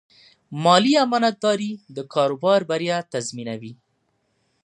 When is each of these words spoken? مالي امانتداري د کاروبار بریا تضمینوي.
مالي 0.63 0.93
امانتداري 1.05 1.71
د 1.95 1.97
کاروبار 2.13 2.59
بریا 2.69 2.97
تضمینوي. 3.13 3.73